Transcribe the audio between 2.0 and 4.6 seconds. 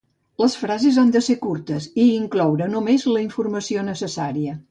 i incloure només la informació necessària.